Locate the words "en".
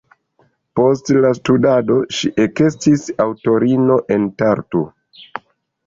4.19-4.29